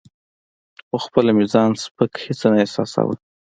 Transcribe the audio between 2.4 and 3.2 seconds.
نه احساساوه.